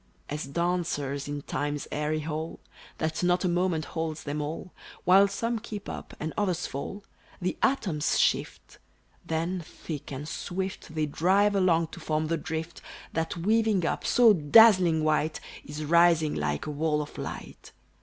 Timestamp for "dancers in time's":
0.45-1.87